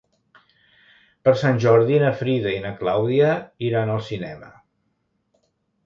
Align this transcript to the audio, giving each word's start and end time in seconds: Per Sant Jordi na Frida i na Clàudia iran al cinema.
Per 1.27 1.33
Sant 1.41 1.61
Jordi 1.67 2.01
na 2.05 2.11
Frida 2.23 2.55
i 2.55 2.65
na 2.65 2.73
Clàudia 2.83 3.31
iran 3.71 3.93
al 3.99 4.05
cinema. 4.13 4.53